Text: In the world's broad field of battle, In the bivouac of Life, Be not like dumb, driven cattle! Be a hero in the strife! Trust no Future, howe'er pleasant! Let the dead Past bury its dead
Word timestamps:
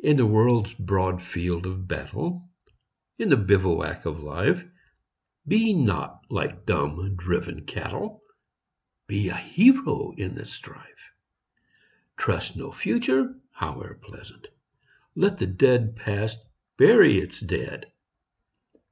In 0.00 0.16
the 0.16 0.26
world's 0.26 0.74
broad 0.74 1.22
field 1.22 1.66
of 1.66 1.86
battle, 1.86 2.50
In 3.16 3.28
the 3.28 3.36
bivouac 3.36 4.04
of 4.04 4.20
Life, 4.20 4.64
Be 5.46 5.72
not 5.72 6.24
like 6.28 6.66
dumb, 6.66 7.14
driven 7.14 7.64
cattle! 7.64 8.24
Be 9.06 9.28
a 9.28 9.36
hero 9.36 10.10
in 10.16 10.34
the 10.34 10.46
strife! 10.46 11.12
Trust 12.16 12.56
no 12.56 12.72
Future, 12.72 13.38
howe'er 13.52 13.94
pleasant! 13.94 14.48
Let 15.14 15.38
the 15.38 15.46
dead 15.46 15.94
Past 15.94 16.40
bury 16.76 17.18
its 17.20 17.38
dead 17.38 17.92